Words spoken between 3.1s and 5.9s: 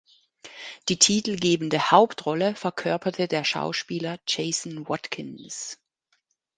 der Schauspieler Jason Watkins.